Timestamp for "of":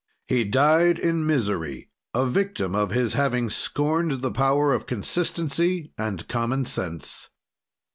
2.73-2.89, 4.73-4.87